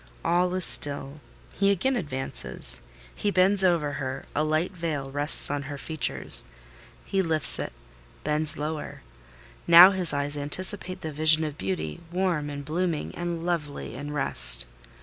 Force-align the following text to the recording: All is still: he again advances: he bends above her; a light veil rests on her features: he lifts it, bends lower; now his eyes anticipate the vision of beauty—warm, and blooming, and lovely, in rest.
All 0.25 0.51
is 0.55 0.65
still: 0.65 1.19
he 1.53 1.69
again 1.69 1.95
advances: 1.95 2.81
he 3.13 3.29
bends 3.29 3.63
above 3.63 3.81
her; 3.81 4.25
a 4.35 4.43
light 4.43 4.71
veil 4.71 5.11
rests 5.11 5.51
on 5.51 5.61
her 5.69 5.77
features: 5.77 6.47
he 7.05 7.21
lifts 7.21 7.59
it, 7.59 7.71
bends 8.23 8.57
lower; 8.57 9.03
now 9.67 9.91
his 9.91 10.11
eyes 10.11 10.35
anticipate 10.35 11.01
the 11.01 11.11
vision 11.11 11.43
of 11.43 11.55
beauty—warm, 11.55 12.49
and 12.49 12.65
blooming, 12.65 13.13
and 13.13 13.45
lovely, 13.45 13.93
in 13.93 14.11
rest. 14.11 14.65